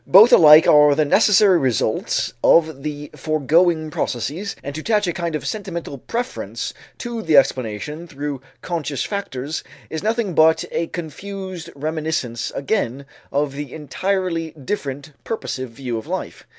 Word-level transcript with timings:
Both 0.07 0.33
alike 0.33 0.67
are 0.67 0.95
the 0.95 1.05
necessary 1.05 1.59
results 1.59 2.33
of 2.43 2.81
the 2.81 3.11
foregoing 3.15 3.91
processes, 3.91 4.55
and 4.63 4.73
to 4.73 4.81
attach 4.81 5.05
a 5.05 5.13
kind 5.13 5.35
of 5.35 5.45
sentimental 5.45 5.99
preference 5.99 6.73
to 6.97 7.21
the 7.21 7.37
explanation 7.37 8.07
through 8.07 8.41
conscious 8.63 9.03
factors 9.03 9.63
is 9.91 10.01
nothing 10.01 10.33
but 10.33 10.65
a 10.71 10.87
confused 10.87 11.69
reminiscence 11.75 12.49
again 12.55 13.05
of 13.31 13.53
the 13.53 13.71
entirely 13.75 14.53
different 14.65 15.11
purposive 15.23 15.69
view 15.69 15.99
of 15.99 16.07
life. 16.07 16.47